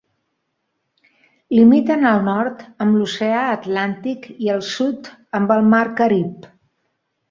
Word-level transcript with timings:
Limiten 1.57 2.07
al 2.13 2.25
nord 2.29 2.65
amb 2.87 2.99
l'oceà 3.03 3.45
Atlàntic 3.53 4.29
i 4.35 4.53
al 4.59 4.69
sud 4.75 5.15
amb 5.41 5.59
el 5.59 5.67
mar 5.75 5.89
Carib. 6.03 6.55